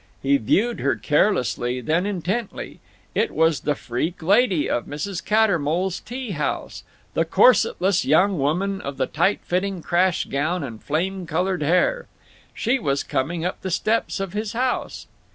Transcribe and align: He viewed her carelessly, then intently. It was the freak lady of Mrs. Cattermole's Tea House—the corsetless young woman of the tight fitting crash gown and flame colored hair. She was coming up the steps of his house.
He 0.23 0.37
viewed 0.37 0.79
her 0.79 0.95
carelessly, 0.95 1.79
then 1.79 2.07
intently. 2.07 2.79
It 3.13 3.29
was 3.29 3.59
the 3.59 3.75
freak 3.75 4.23
lady 4.23 4.67
of 4.67 4.85
Mrs. 4.87 5.23
Cattermole's 5.23 5.99
Tea 5.99 6.31
House—the 6.31 7.25
corsetless 7.25 8.03
young 8.03 8.39
woman 8.39 8.81
of 8.81 8.97
the 8.97 9.05
tight 9.05 9.41
fitting 9.43 9.83
crash 9.83 10.25
gown 10.25 10.63
and 10.63 10.83
flame 10.83 11.27
colored 11.27 11.61
hair. 11.61 12.07
She 12.55 12.79
was 12.79 13.03
coming 13.03 13.45
up 13.45 13.61
the 13.61 13.69
steps 13.69 14.19
of 14.19 14.33
his 14.33 14.53
house. 14.53 15.05